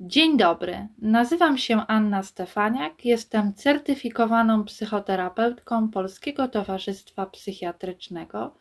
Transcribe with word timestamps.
Dzień 0.00 0.36
dobry, 0.36 0.88
nazywam 0.98 1.58
się 1.58 1.84
Anna 1.88 2.22
Stefaniak, 2.22 3.04
jestem 3.04 3.54
certyfikowaną 3.54 4.64
psychoterapeutką 4.64 5.90
Polskiego 5.90 6.48
Towarzystwa 6.48 7.26
Psychiatrycznego, 7.26 8.54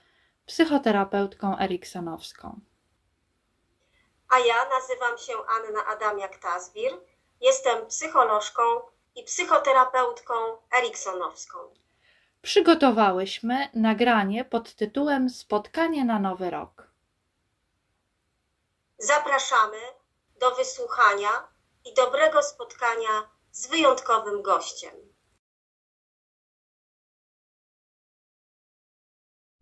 psychoterapeutką 0.45 1.57
eriksonowską. 1.57 2.59
A 4.29 4.39
ja 4.39 4.55
nazywam 4.69 5.17
się 5.17 5.33
Anna 5.33 5.79
Adamiak-Tazbir, 5.95 6.97
jestem 7.41 7.87
psycholożką 7.87 8.61
i 9.15 9.23
psychoterapeutką 9.23 10.33
eriksonowską. 10.79 11.59
Przygotowałyśmy 12.41 13.69
nagranie 13.73 14.45
pod 14.45 14.75
tytułem 14.75 15.29
Spotkanie 15.29 16.05
na 16.05 16.19
Nowy 16.19 16.49
Rok. 16.49 16.87
Zapraszamy 18.97 19.77
do 20.43 20.55
wysłuchania 20.55 21.29
i 21.85 21.93
dobrego 21.93 22.43
spotkania 22.43 23.29
z 23.51 23.67
wyjątkowym 23.67 24.41
gościem. 24.41 24.95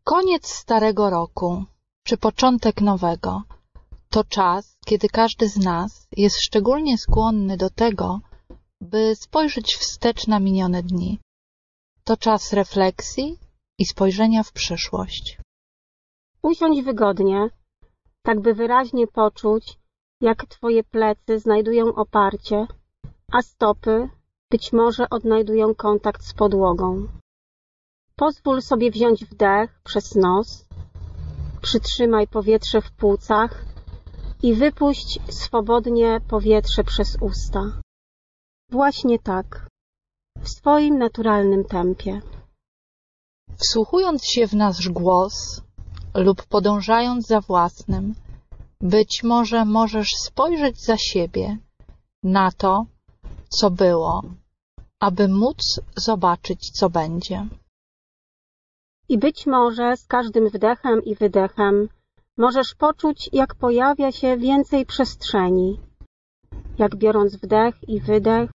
Koniec 0.04 0.48
starego 0.48 1.09
roku 1.09 1.66
czy 2.04 2.17
początek 2.17 2.81
nowego 2.81 3.41
to 4.09 4.23
czas, 4.23 4.77
kiedy 4.85 5.07
każdy 5.09 5.49
z 5.49 5.57
nas 5.57 6.07
jest 6.12 6.35
szczególnie 6.41 6.98
skłonny 6.98 7.57
do 7.57 7.70
tego, 7.70 8.20
by 8.82 9.16
spojrzeć 9.16 9.76
wstecz 9.76 10.27
na 10.27 10.40
minione 10.40 10.84
dni. 10.84 11.20
To 12.04 12.18
czas 12.18 12.54
refleksji 12.54 13.40
i 13.77 13.85
spojrzenia 13.85 14.43
w 14.43 14.52
przyszłość. 14.52 15.38
Usiądź 16.41 16.82
wygodnie, 16.82 17.49
tak 18.23 18.41
by 18.41 18.54
wyraźnie 18.54 19.07
poczuć, 19.07 19.80
jak 20.21 20.45
twoje 20.45 20.84
plecy 20.84 21.39
znajdują 21.39 21.95
oparcie, 21.95 22.67
a 23.31 23.41
stopy 23.41 24.09
być 24.52 24.73
może 24.73 25.09
odnajdują 25.09 25.76
kontakt 25.76 26.23
z 26.23 26.34
podłogą. 26.34 27.07
Pozwól 28.15 28.62
sobie 28.62 28.91
wziąć 28.91 29.26
wdech 29.26 29.81
przez 29.84 30.15
nos, 30.15 30.65
przytrzymaj 31.62 32.27
powietrze 32.27 32.81
w 32.81 32.91
płucach 32.91 33.65
i 34.43 34.54
wypuść 34.54 35.20
swobodnie 35.29 36.20
powietrze 36.29 36.84
przez 36.84 37.18
usta. 37.21 37.62
Właśnie 38.70 39.20
tak, 39.20 39.68
w 40.40 40.49
swoim 40.49 40.98
naturalnym 40.98 41.63
tempie. 41.63 42.21
Wsłuchując 43.57 44.26
się 44.26 44.48
w 44.48 44.53
nasz 44.53 44.90
głos 44.90 45.62
lub 46.15 46.43
podążając 46.43 47.27
za 47.27 47.41
własnym, 47.41 48.15
być 48.82 49.24
może 49.24 49.65
możesz 49.65 50.10
spojrzeć 50.18 50.85
za 50.85 50.98
siebie 50.98 51.57
na 52.24 52.51
to, 52.51 52.85
co 53.49 53.71
było, 53.71 54.24
aby 54.99 55.27
móc 55.27 55.79
zobaczyć, 55.96 56.71
co 56.71 56.90
będzie. 56.90 57.48
I 59.09 59.18
być 59.18 59.46
może 59.46 59.98
z 59.98 60.07
każdym 60.07 60.49
wdechem 60.49 61.04
i 61.05 61.15
wydechem 61.15 61.90
możesz 62.37 62.76
poczuć, 62.76 63.29
jak 63.34 63.55
pojawia 63.55 64.12
się 64.12 64.38
więcej 64.38 64.85
przestrzeni. 64.85 65.79
Jak 66.78 66.96
biorąc 66.96 67.35
wdech 67.35 67.90
i 67.90 68.02
wydech, 68.02 68.50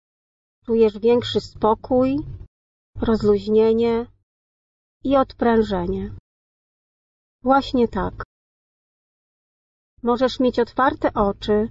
czujesz 0.65 0.99
większy 0.99 1.41
spokój, 1.41 2.17
rozluźnienie 3.01 4.05
i 5.03 5.17
odprężenie. 5.17 6.11
Właśnie 7.43 7.87
tak. 7.87 8.23
Możesz 10.03 10.39
mieć 10.39 10.59
otwarte 10.59 11.13
oczy, 11.13 11.69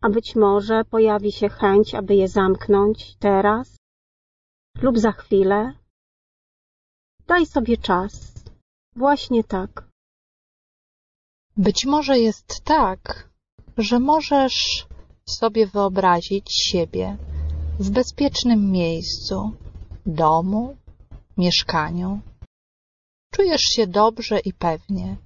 a 0.00 0.10
być 0.10 0.36
może 0.36 0.84
pojawi 0.84 1.32
się 1.32 1.48
chęć, 1.48 1.94
aby 1.94 2.14
je 2.14 2.28
zamknąć 2.28 3.16
teraz 3.16 3.76
lub 4.82 4.98
za 4.98 5.12
chwilę. 5.12 5.72
Daj 7.26 7.46
sobie 7.46 7.76
czas. 7.76 8.12
Właśnie 8.96 9.44
tak. 9.44 9.88
Być 11.56 11.86
może 11.86 12.18
jest 12.18 12.64
tak, 12.64 13.30
że 13.78 13.98
możesz 13.98 14.86
sobie 15.28 15.66
wyobrazić 15.66 16.46
siebie 16.50 17.16
w 17.80 17.90
bezpiecznym 17.90 18.70
miejscu, 18.70 19.52
domu, 20.06 20.76
mieszkaniu. 21.36 22.20
Czujesz 23.32 23.62
się 23.62 23.86
dobrze 23.86 24.38
i 24.38 24.52
pewnie. 24.52 25.16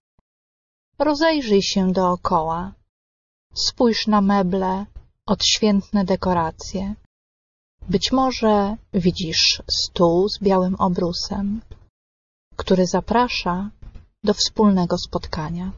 Rozejrzyj 1.05 1.63
się 1.63 1.93
dookoła. 1.93 2.73
Spójrz 3.55 4.07
na 4.07 4.21
meble, 4.21 4.87
odświętne 5.27 6.05
dekoracje. 6.05 6.95
Być 7.89 8.13
może 8.13 8.77
widzisz 8.95 9.63
stół 9.71 10.29
z 10.29 10.39
białym 10.39 10.75
obrusem, 10.75 11.61
który 12.57 12.87
zaprasza 12.87 13.71
do 14.25 14.35
wspólnego 14.35 14.99
spotkania. 14.99 15.73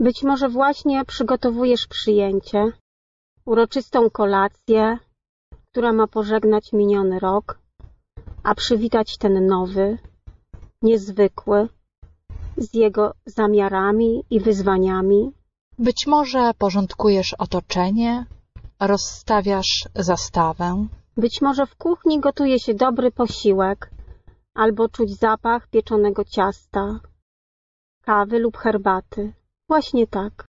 Być 0.00 0.22
może 0.22 0.48
właśnie 0.48 1.04
przygotowujesz 1.04 1.86
przyjęcie, 1.86 2.72
uroczystą 3.44 4.10
kolację, 4.10 4.98
która 5.70 5.92
ma 5.92 6.06
pożegnać 6.06 6.72
miniony 6.72 7.18
rok, 7.18 7.58
a 8.42 8.54
przywitać 8.54 9.18
ten 9.18 9.46
nowy, 9.46 9.98
niezwykły, 10.82 11.68
z 12.56 12.74
jego 12.74 13.14
zamiarami 13.26 14.24
i 14.30 14.40
wyzwaniami. 14.40 15.32
Być 15.78 16.06
może 16.06 16.54
porządkujesz 16.58 17.34
otoczenie, 17.34 18.26
rozstawiasz 18.80 19.88
zastawę. 19.94 20.86
Być 21.16 21.42
może 21.42 21.66
w 21.66 21.76
kuchni 21.76 22.20
gotuje 22.20 22.60
się 22.60 22.74
dobry 22.74 23.10
posiłek, 23.10 23.90
albo 24.54 24.88
czuć 24.88 25.18
zapach 25.18 25.68
pieczonego 25.68 26.24
ciasta, 26.24 27.00
kawy 28.04 28.38
lub 28.38 28.56
herbaty. 28.56 29.32
Właśnie 29.68 30.06
tak. 30.06 30.46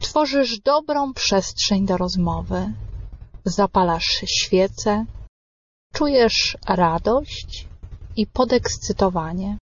Tworzysz 0.00 0.60
dobrą 0.60 1.12
przestrzeń 1.14 1.86
do 1.86 1.96
rozmowy. 1.96 2.72
Zapalasz 3.44 4.22
świece, 4.26 5.04
czujesz 5.92 6.58
radość 6.68 7.66
i 8.16 8.26
podekscytowanie. 8.26 9.58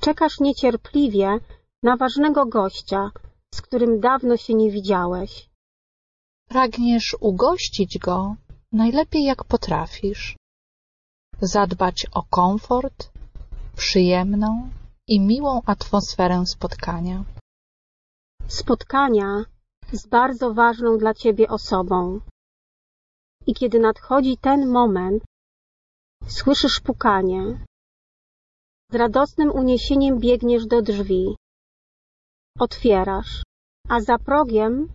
Czekasz 0.00 0.40
niecierpliwie 0.40 1.38
na 1.82 1.96
ważnego 1.96 2.46
gościa, 2.46 3.10
z 3.54 3.62
którym 3.62 4.00
dawno 4.00 4.36
się 4.36 4.54
nie 4.54 4.70
widziałeś. 4.70 5.48
Pragniesz 6.48 7.16
ugościć 7.20 7.98
go 7.98 8.36
najlepiej 8.72 9.24
jak 9.24 9.44
potrafisz. 9.44 10.36
Zadbać 11.40 12.06
o 12.12 12.22
komfort, 12.22 13.10
przyjemną 13.76 14.70
i 15.08 15.20
miłą 15.20 15.62
atmosferę 15.66 16.46
spotkania. 16.46 17.24
Spotkania 18.48 19.44
z 19.92 20.06
bardzo 20.06 20.54
ważną 20.54 20.98
dla 20.98 21.14
ciebie 21.14 21.48
osobą. 21.48 22.20
I 23.46 23.54
kiedy 23.54 23.78
nadchodzi 23.78 24.36
ten 24.36 24.68
moment, 24.68 25.24
słyszysz 26.28 26.80
pukanie, 26.80 27.64
z 28.92 28.94
radosnym 28.94 29.50
uniesieniem 29.50 30.18
biegniesz 30.18 30.66
do 30.66 30.82
drzwi. 30.82 31.36
Otwierasz, 32.58 33.42
a 33.88 34.00
za 34.00 34.18
progiem 34.18 34.88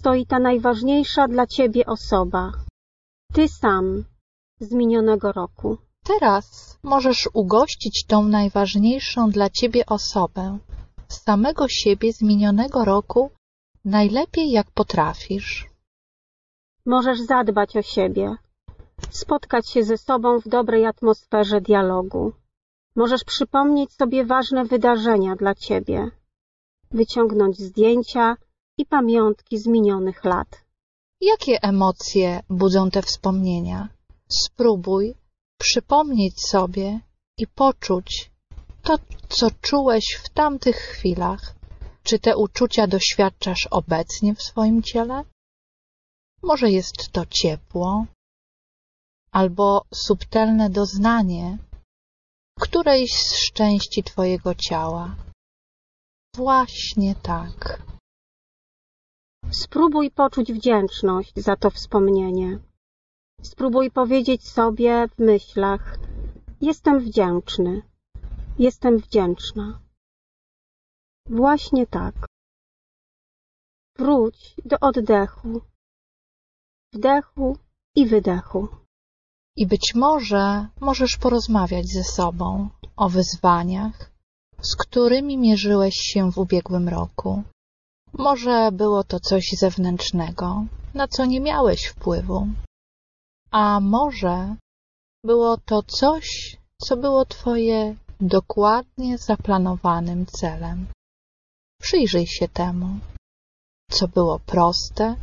stoi 0.00 0.26
ta 0.26 0.38
najważniejsza 0.38 1.28
dla 1.28 1.46
ciebie 1.46 1.86
osoba. 1.86 2.52
Ty 3.32 3.48
sam 3.48 4.04
z 4.60 4.72
minionego 4.72 5.32
roku. 5.32 5.78
Teraz 6.04 6.78
możesz 6.82 7.28
ugościć 7.34 8.04
tą 8.06 8.28
najważniejszą 8.28 9.30
dla 9.30 9.50
ciebie 9.50 9.86
osobę, 9.86 10.58
samego 11.08 11.68
siebie 11.68 12.12
z 12.12 12.22
minionego 12.22 12.84
roku, 12.84 13.30
najlepiej 13.84 14.50
jak 14.50 14.70
potrafisz. 14.70 15.66
Możesz 16.86 17.20
zadbać 17.20 17.76
o 17.76 17.82
siebie, 17.82 18.36
spotkać 19.10 19.70
się 19.70 19.84
ze 19.84 19.98
sobą 19.98 20.40
w 20.40 20.48
dobrej 20.48 20.86
atmosferze 20.86 21.60
dialogu. 21.60 22.32
Możesz 22.96 23.24
przypomnieć 23.24 23.92
sobie 23.92 24.24
ważne 24.24 24.64
wydarzenia 24.64 25.36
dla 25.36 25.54
ciebie, 25.54 26.10
wyciągnąć 26.90 27.58
zdjęcia 27.58 28.36
i 28.78 28.86
pamiątki 28.86 29.58
z 29.58 29.66
minionych 29.66 30.24
lat. 30.24 30.64
Jakie 31.20 31.62
emocje 31.62 32.42
budzą 32.50 32.90
te 32.90 33.02
wspomnienia? 33.02 33.88
Spróbuj 34.28 35.14
przypomnieć 35.58 36.40
sobie 36.40 37.00
i 37.38 37.46
poczuć 37.46 38.30
to, 38.82 38.98
co 39.28 39.48
czułeś 39.60 40.20
w 40.24 40.28
tamtych 40.28 40.76
chwilach. 40.76 41.54
Czy 42.02 42.18
te 42.18 42.36
uczucia 42.36 42.86
doświadczasz 42.86 43.68
obecnie 43.70 44.34
w 44.34 44.42
swoim 44.42 44.82
ciele? 44.82 45.24
Może 46.42 46.70
jest 46.70 47.12
to 47.12 47.26
ciepło 47.26 48.06
albo 49.30 49.82
subtelne 49.94 50.70
doznanie 50.70 51.58
którejś 52.60 53.10
z 53.12 53.52
części 53.52 54.02
twojego 54.02 54.54
ciała. 54.54 55.16
Właśnie 56.36 57.14
tak. 57.14 57.82
Spróbuj 59.50 60.10
poczuć 60.10 60.52
wdzięczność 60.52 61.32
za 61.36 61.56
to 61.56 61.70
wspomnienie. 61.70 62.58
Spróbuj 63.42 63.90
powiedzieć 63.90 64.48
sobie 64.48 65.08
w 65.08 65.18
myślach: 65.18 65.98
Jestem 66.60 67.00
wdzięczny, 67.00 67.82
jestem 68.58 68.98
wdzięczna. 68.98 69.80
Właśnie 71.26 71.86
tak. 71.86 72.14
Wróć 73.98 74.54
do 74.64 74.76
oddechu, 74.80 75.60
wdechu 76.92 77.58
i 77.96 78.06
wydechu. 78.06 78.85
I 79.56 79.66
być 79.66 79.94
może 79.94 80.66
możesz 80.80 81.16
porozmawiać 81.16 81.86
ze 81.86 82.04
sobą 82.04 82.68
o 82.96 83.08
wyzwaniach, 83.08 84.10
z 84.62 84.76
którymi 84.76 85.38
mierzyłeś 85.38 85.94
się 85.94 86.32
w 86.32 86.38
ubiegłym 86.38 86.88
roku. 86.88 87.42
Może 88.12 88.72
było 88.72 89.04
to 89.04 89.20
coś 89.20 89.44
zewnętrznego, 89.58 90.64
na 90.94 91.08
co 91.08 91.24
nie 91.24 91.40
miałeś 91.40 91.86
wpływu. 91.86 92.48
A 93.50 93.80
może 93.80 94.56
było 95.24 95.56
to 95.56 95.82
coś, 95.82 96.56
co 96.82 96.96
było 96.96 97.24
Twoje 97.24 97.96
dokładnie 98.20 99.18
zaplanowanym 99.18 100.26
celem. 100.26 100.86
Przyjrzyj 101.82 102.26
się 102.26 102.48
temu, 102.48 102.98
co 103.90 104.08
było 104.08 104.38
proste, 104.38 105.16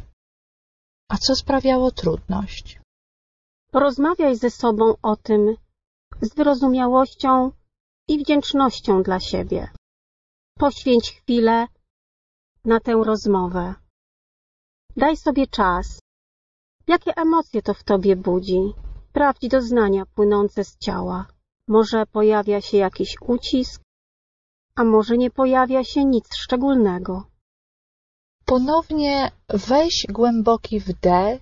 a 1.09 1.17
co 1.17 1.35
sprawiało 1.35 1.91
trudność. 1.91 2.82
Porozmawiaj 3.73 4.35
ze 4.35 4.49
sobą 4.49 4.85
o 5.01 5.15
tym 5.15 5.55
z 6.21 6.35
wyrozumiałością 6.35 7.51
i 8.07 8.17
wdzięcznością 8.19 9.03
dla 9.03 9.19
siebie. 9.19 9.69
Poświęć 10.57 11.11
chwilę 11.11 11.67
na 12.65 12.79
tę 12.79 12.93
rozmowę. 13.03 13.73
Daj 14.97 15.17
sobie 15.17 15.47
czas. 15.47 15.99
Jakie 16.87 17.11
emocje 17.15 17.61
to 17.61 17.73
w 17.73 17.83
tobie 17.83 18.15
budzi? 18.15 18.73
Sprawdź 19.09 19.47
doznania 19.47 20.05
płynące 20.05 20.63
z 20.63 20.77
ciała. 20.77 21.27
Może 21.67 22.05
pojawia 22.05 22.61
się 22.61 22.77
jakiś 22.77 23.15
ucisk, 23.21 23.81
a 24.75 24.83
może 24.83 25.17
nie 25.17 25.31
pojawia 25.31 25.83
się 25.83 26.05
nic 26.05 26.25
szczególnego. 26.35 27.23
Ponownie 28.45 29.31
weź 29.49 30.05
głęboki 30.09 30.79
wdech 30.79 31.41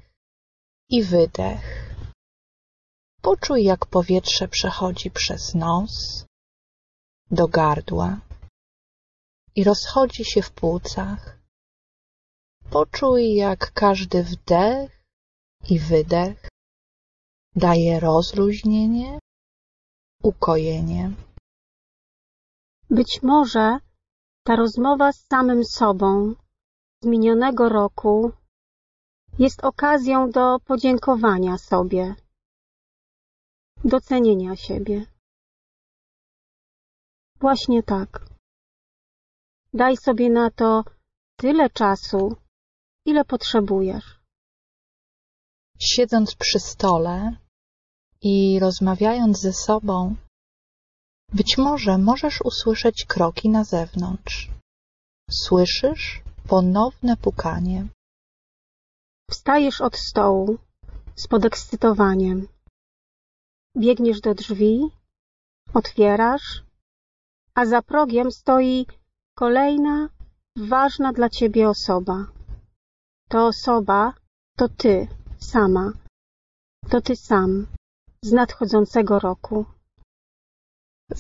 i 0.90 1.04
wydech. 1.04 1.81
Poczuj, 3.22 3.64
jak 3.64 3.86
powietrze 3.86 4.48
przechodzi 4.48 5.12
przez 5.12 5.56
nos 5.56 6.26
do 7.32 7.48
gardła 7.48 8.20
i 9.56 9.64
rozchodzi 9.64 10.26
się 10.26 10.42
w 10.42 10.52
płucach. 10.52 11.40
Poczuj, 12.70 13.36
jak 13.36 13.72
każdy 13.74 14.24
wdech 14.24 15.04
i 15.70 15.80
wydech 15.80 16.50
daje 17.56 18.00
rozluźnienie, 18.00 19.20
ukojenie. 20.24 21.12
Być 22.90 23.24
może 23.24 23.78
ta 24.44 24.56
rozmowa 24.56 25.14
z 25.14 25.28
samym 25.28 25.66
sobą 25.66 26.36
z 27.02 27.06
minionego 27.06 27.70
roku 27.70 28.32
jest 29.40 29.64
okazją 29.64 30.32
do 30.32 30.60
podziękowania 30.66 31.58
sobie, 31.58 32.16
docenienia 33.86 34.56
siebie. 34.56 35.06
Właśnie 37.40 37.84
tak. 37.84 38.26
Daj 39.74 39.98
sobie 39.98 40.30
na 40.30 40.52
to 40.52 40.84
tyle 41.38 41.70
czasu, 41.70 42.36
ile 43.06 43.26
potrzebujesz. 43.26 44.22
Siedząc 45.80 46.36
przy 46.36 46.60
stole 46.60 47.36
i 48.22 48.60
rozmawiając 48.60 49.40
ze 49.40 49.54
sobą, 49.54 50.16
być 51.34 51.58
może 51.58 51.98
możesz 51.98 52.42
usłyszeć 52.42 53.06
kroki 53.06 53.50
na 53.50 53.64
zewnątrz. 53.64 54.50
Słyszysz 55.32 56.22
ponowne 56.48 57.18
pukanie. 57.18 57.88
Wstajesz 59.32 59.82
od 59.82 59.98
stołu 59.98 60.58
z 61.16 61.28
podekscytowaniem. 61.28 62.48
Biegniesz 63.78 64.22
do 64.22 64.34
drzwi, 64.34 64.90
otwierasz, 65.74 66.64
a 67.56 67.66
za 67.66 67.82
progiem 67.82 68.32
stoi 68.32 68.86
kolejna 69.36 70.10
ważna 70.58 71.14
dla 71.14 71.30
ciebie 71.30 71.70
osoba. 71.70 72.28
To 73.30 73.48
osoba 73.48 74.14
to 74.58 74.70
ty 74.70 75.08
sama, 75.40 75.94
to 76.90 77.02
ty 77.02 77.16
sam 77.16 77.68
z 78.24 78.32
nadchodzącego 78.32 79.20
roku. 79.20 79.66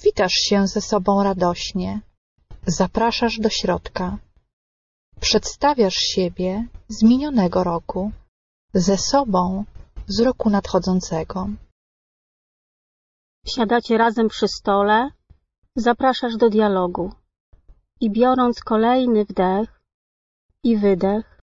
Witasz 0.03 0.33
się 0.33 0.67
ze 0.67 0.81
sobą 0.81 1.23
radośnie, 1.23 2.01
zapraszasz 2.67 3.39
do 3.39 3.49
środka. 3.49 4.17
Przedstawiasz 5.19 5.95
siebie 5.95 6.67
z 6.89 7.03
minionego 7.03 7.63
roku, 7.63 8.11
ze 8.73 8.97
sobą 8.97 9.65
z 10.07 10.19
roku 10.19 10.49
nadchodzącego. 10.49 11.47
Siadacie 13.45 13.97
razem 13.97 14.27
przy 14.27 14.47
stole, 14.47 15.09
zapraszasz 15.75 16.37
do 16.37 16.49
dialogu 16.49 17.11
i 18.01 18.11
biorąc 18.11 18.59
kolejny 18.63 19.25
wdech 19.25 19.81
i 20.63 20.77
wydech, 20.77 21.39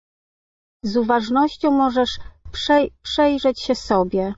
z 0.83 0.97
uważnością 0.97 1.71
możesz 1.71 2.19
przej 2.53 2.93
przejrzeć 3.03 3.63
się 3.63 3.75
sobie, 3.75 4.35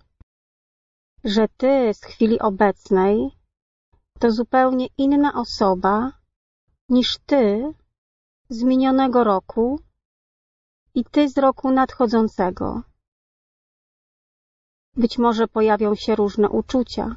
że 1.25 1.49
ty 1.57 1.95
z 1.95 2.05
chwili 2.05 2.41
obecnej 2.41 3.31
to 4.19 4.31
zupełnie 4.31 4.87
inna 4.99 5.35
osoba 5.35 6.13
niż 6.89 7.19
ty 7.27 7.73
z 8.49 8.63
minionego 8.63 9.25
roku 9.25 9.81
i 10.95 11.05
ty 11.05 11.29
z 11.29 11.39
roku 11.39 11.71
nadchodzącego. 11.71 12.83
Być 14.97 15.19
może 15.19 15.49
pojawią 15.49 15.95
się 15.95 16.17
różne 16.17 16.49
uczucia. 16.49 17.17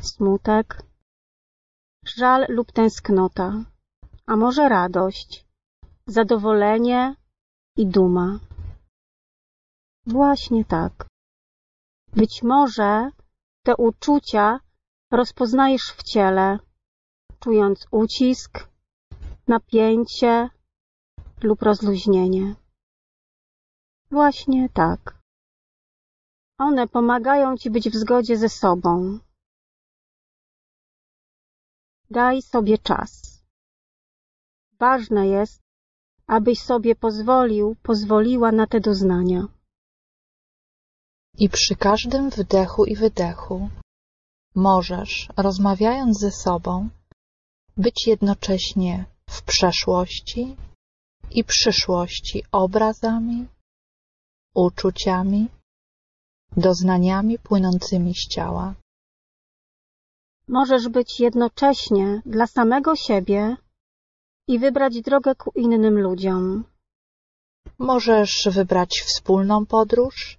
Smutek, 0.00 0.82
żal 2.04 2.46
lub 2.48 2.72
tęsknota, 2.72 3.64
a 4.26 4.36
może 4.36 4.68
radość, 4.68 5.46
zadowolenie 6.06 7.16
i 7.76 7.86
duma. 7.86 8.38
Właśnie 10.06 10.64
tak. 10.64 11.06
Być 12.12 12.42
może 12.42 13.10
te 13.64 13.76
uczucia 13.76 14.60
rozpoznajesz 15.10 15.92
w 15.96 16.02
ciele, 16.02 16.58
czując 17.40 17.86
ucisk, 17.90 18.68
napięcie 19.48 20.50
lub 21.42 21.62
rozluźnienie. 21.62 22.54
Właśnie 24.10 24.68
tak. 24.68 25.18
One 26.58 26.88
pomagają 26.88 27.56
ci 27.56 27.70
być 27.70 27.90
w 27.90 27.96
zgodzie 27.96 28.36
ze 28.36 28.48
sobą. 28.48 29.18
Daj 32.10 32.42
sobie 32.42 32.78
czas. 32.78 33.10
Ważne 34.80 35.26
jest, 35.26 35.62
abyś 36.26 36.58
sobie 36.60 36.94
pozwolił, 36.94 37.76
pozwoliła 37.82 38.52
na 38.52 38.66
te 38.66 38.80
doznania. 38.80 39.48
I 41.38 41.48
przy 41.48 41.76
każdym 41.76 42.30
wdechu 42.30 42.84
i 42.84 42.96
wydechu 42.96 43.70
możesz, 44.54 45.28
rozmawiając 45.36 46.18
ze 46.18 46.30
sobą, 46.30 46.88
być 47.76 48.06
jednocześnie 48.06 49.04
w 49.30 49.42
przeszłości 49.42 50.56
i 51.30 51.44
przyszłości 51.44 52.42
obrazami, 52.52 53.46
uczuciami, 54.54 55.48
doznaniami 56.56 57.38
płynącymi 57.38 58.14
z 58.14 58.28
ciała. 58.34 58.74
Możesz 60.48 60.88
być 60.88 61.20
jednocześnie 61.20 62.22
dla 62.26 62.46
samego 62.46 62.96
siebie 62.96 63.56
i 64.48 64.58
wybrać 64.58 65.00
drogę 65.00 65.34
ku 65.34 65.50
innym 65.54 66.00
ludziom. 66.00 66.64
Możesz 67.78 68.48
wybrać 68.50 69.02
wspólną 69.06 69.66
podróż 69.66 70.38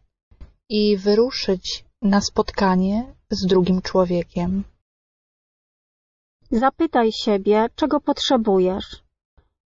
i 0.69 0.97
wyruszyć 0.97 1.85
na 2.01 2.21
spotkanie 2.21 3.15
z 3.29 3.45
drugim 3.45 3.81
człowiekiem. 3.81 4.63
Zapytaj 6.51 7.11
siebie, 7.11 7.67
czego 7.75 7.99
potrzebujesz, 7.99 9.03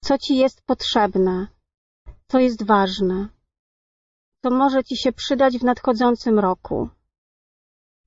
co 0.03 0.17
ci 0.17 0.35
jest 0.37 0.61
potrzebne, 0.61 1.47
co 2.27 2.39
jest 2.39 2.63
ważne, 2.63 3.27
co 4.43 4.49
może 4.51 4.83
ci 4.83 4.97
się 4.97 5.11
przydać 5.11 5.57
w 5.57 5.63
nadchodzącym 5.63 6.39
roku. 6.39 6.89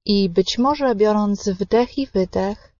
I 0.06 0.30
być 0.30 0.58
może 0.58 0.94
biorąc 0.94 1.48
wdech 1.48 1.98
i 1.98 2.06
wydech, 2.06 2.74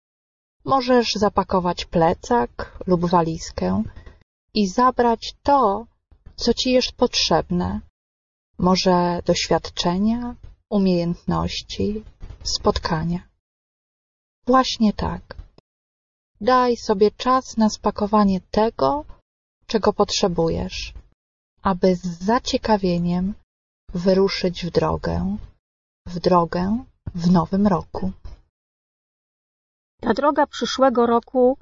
możesz 0.65 1.13
zapakować 1.15 1.85
plecak 1.85 2.79
lub 2.87 3.07
walizkę 3.07 3.83
i 4.55 4.69
zabrać 4.69 5.35
to, 5.43 5.87
co 6.37 6.55
ci 6.55 6.71
jest 6.71 6.93
potrzebne. 6.93 7.81
Może 8.59 9.23
doświadczenia, 9.25 10.35
umiejętności, 10.71 12.05
spotkania. 12.43 13.29
Właśnie 14.47 14.93
tak. 14.93 15.37
Daj 16.41 16.77
sobie 16.77 17.11
czas 17.11 17.57
na 17.57 17.71
spakowanie 17.71 18.41
tego, 18.41 19.05
czego 19.67 19.93
potrzebujesz, 19.93 20.95
aby 21.63 21.97
z 21.97 22.25
zaciekawieniem 22.25 23.35
wyruszyć 23.95 24.67
w 24.67 24.71
drogę, 24.71 25.37
w 26.07 26.19
drogę 26.21 26.85
w 27.15 27.31
nowym 27.31 27.67
roku. 27.67 28.13
Ta 30.01 30.15
droga 30.15 30.47
przyszłego 30.47 31.07
roku 31.07 31.59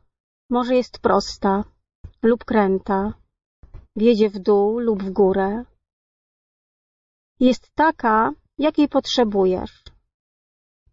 może 0.50 0.74
jest 0.74 0.98
prosta 0.98 1.64
lub 2.22 2.44
kręta, 2.44 3.14
wiedzie 3.96 4.30
w 4.30 4.38
dół 4.38 4.78
lub 4.78 5.02
w 5.02 5.10
górę. 5.10 5.64
Jest 7.40 7.70
taka, 7.74 8.32
jakiej 8.58 8.88
potrzebujesz, 8.88 9.84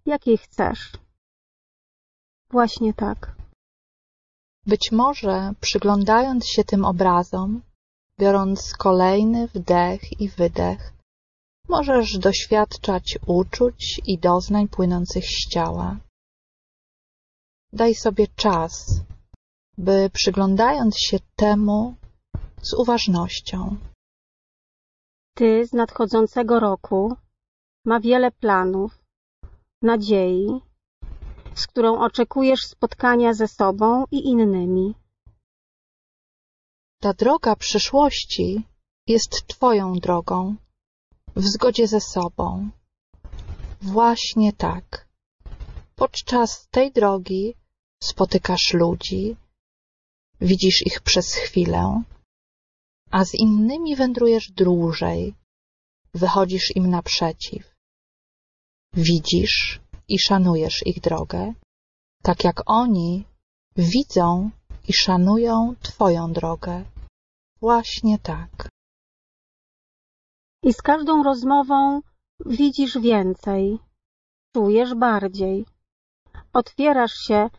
jakiej 0.06 0.38
chcesz. 0.38 0.98
Właśnie 2.50 2.94
tak. 2.94 3.36
Być 4.66 4.92
może 4.92 5.52
przyglądając 5.62 6.48
się 6.48 6.64
tym 6.64 6.86
obrazom, 6.86 7.62
biorąc 8.20 8.74
kolejny 8.78 9.48
wdech 9.48 10.22
i 10.22 10.30
wydech, 10.30 10.97
możesz 11.70 12.18
doświadczać 12.18 13.20
uczuć 13.26 14.02
i 14.06 14.18
doznań 14.18 14.68
płynących 14.68 15.26
z 15.26 15.50
ciała. 15.50 15.98
Daj 17.74 17.96
sobie 17.96 18.28
czas, 18.36 19.02
by 19.78 20.10
przyglądając 20.14 21.00
się 21.00 21.20
temu 21.36 21.96
z 22.62 22.74
uważnością, 22.74 23.78
Ty 25.38 25.66
z 25.66 25.74
nadchodzącego 25.74 26.60
roku 26.60 27.16
ma 27.86 28.00
wiele 28.00 28.32
planów, 28.32 28.92
nadziei, 29.82 30.62
z 31.56 31.68
którą 31.68 32.00
oczekujesz 32.00 32.62
spotkania 32.68 33.34
ze 33.34 33.48
sobą 33.48 34.06
i 34.12 34.20
innymi. 34.26 34.96
ta 37.02 37.14
droga 37.14 37.56
przyszłości 37.56 38.64
jest 39.08 39.48
Twoją 39.48 39.94
drogą, 39.94 40.56
w 41.38 41.46
zgodzie 41.54 41.88
ze 41.88 42.02
sobą. 42.02 42.70
Właśnie 43.82 44.54
tak. 44.54 45.08
Podczas 45.96 46.68
tej 46.72 46.92
drogi 46.92 47.54
spotykasz 48.04 48.74
ludzi, 48.74 49.36
widzisz 50.42 50.86
ich 50.86 51.02
przez 51.02 51.34
chwilę, 51.34 52.04
a 53.12 53.26
z 53.26 53.34
innymi 53.34 53.96
wędrujesz 53.96 54.52
dłużej, 54.52 55.34
wychodzisz 56.14 56.76
im 56.76 56.90
naprzeciw. 56.90 57.76
Widzisz 58.94 59.80
i 60.08 60.20
szanujesz 60.20 60.78
ich 60.86 61.00
drogę, 61.02 61.54
tak 62.24 62.44
jak 62.44 62.62
oni 62.66 63.26
widzą 63.76 64.50
i 64.88 64.94
szanują 64.94 65.76
Twoją 65.82 66.34
drogę. 66.34 66.86
Właśnie 67.62 68.20
tak. 68.20 68.70
I 70.64 70.74
z 70.74 70.82
każdą 70.82 71.24
rozmową 71.24 72.02
widzisz 72.46 72.98
więcej, 72.98 73.80
czujesz 74.56 74.96
bardziej, 74.96 75.66
otwierasz 76.54 77.14
się 77.14 77.50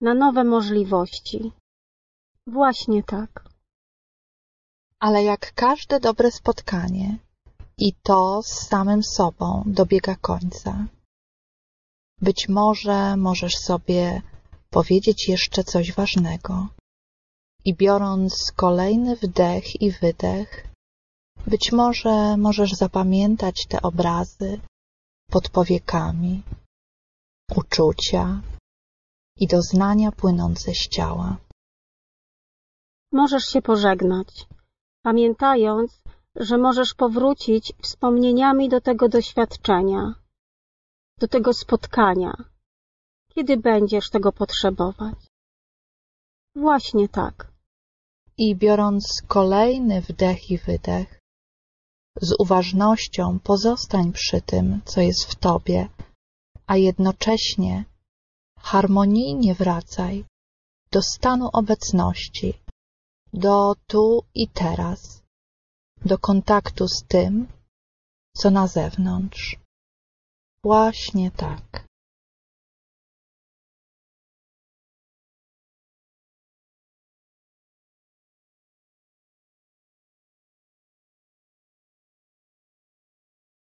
na 0.00 0.14
nowe 0.14 0.44
możliwości. 0.44 1.52
Właśnie 2.46 3.02
tak. 3.02 3.48
Ale 5.00 5.24
jak 5.24 5.54
każde 5.54 6.00
dobre 6.00 6.30
spotkanie, 6.30 7.18
i 7.78 7.92
to 8.02 8.42
z 8.42 8.68
samym 8.68 9.02
sobą 9.02 9.62
dobiega 9.66 10.16
końca. 10.16 10.86
Być 12.20 12.48
może 12.48 13.16
możesz 13.16 13.56
sobie 13.56 14.22
powiedzieć 14.70 15.28
jeszcze 15.28 15.64
coś 15.64 15.92
ważnego. 15.92 16.68
I 17.64 17.74
biorąc 17.74 18.52
kolejny 18.56 19.16
wdech 19.16 19.82
i 19.82 19.90
wydech, 19.90 20.69
być 21.46 21.72
może 21.72 22.36
możesz 22.36 22.72
zapamiętać 22.72 23.66
te 23.66 23.82
obrazy 23.82 24.60
pod 25.30 25.48
powiekami, 25.48 26.42
uczucia 27.56 28.40
i 29.36 29.46
doznania 29.46 30.12
płynące 30.12 30.74
z 30.74 30.88
ciała. 30.88 31.36
Możesz 33.12 33.44
się 33.44 33.62
pożegnać, 33.62 34.46
pamiętając, 35.02 36.02
że 36.36 36.58
możesz 36.58 36.94
powrócić 36.94 37.72
wspomnieniami 37.82 38.68
do 38.68 38.80
tego 38.80 39.08
doświadczenia, 39.08 40.14
do 41.18 41.28
tego 41.28 41.52
spotkania, 41.52 42.32
kiedy 43.34 43.56
będziesz 43.56 44.10
tego 44.10 44.32
potrzebować. 44.32 45.18
Właśnie 46.56 47.08
tak. 47.08 47.52
I 48.36 48.56
biorąc 48.56 49.22
kolejny 49.28 50.00
wdech 50.00 50.50
i 50.50 50.58
wydech, 50.58 51.19
z 52.20 52.34
uważnością 52.38 53.38
pozostań 53.38 54.12
przy 54.12 54.42
tym, 54.42 54.80
co 54.84 55.00
jest 55.00 55.24
w 55.24 55.34
tobie, 55.34 55.88
a 56.66 56.76
jednocześnie 56.76 57.84
harmonijnie 58.58 59.54
wracaj 59.54 60.24
do 60.92 61.02
stanu 61.02 61.48
obecności, 61.52 62.54
do 63.32 63.74
tu 63.86 64.22
i 64.34 64.48
teraz, 64.48 65.22
do 66.04 66.18
kontaktu 66.18 66.88
z 66.88 67.04
tym, 67.08 67.46
co 68.36 68.50
na 68.50 68.66
zewnątrz. 68.66 69.56
Właśnie 70.64 71.30
tak. 71.30 71.89